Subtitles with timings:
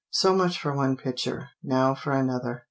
[0.09, 1.49] So much for one picture.
[1.61, 2.59] Now for another.